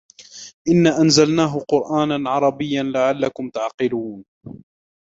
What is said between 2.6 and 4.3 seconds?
لَعَلَّكُمْ تَعْقِلُونَ